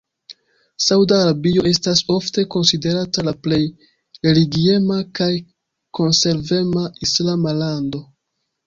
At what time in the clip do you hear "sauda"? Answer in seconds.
0.85-1.19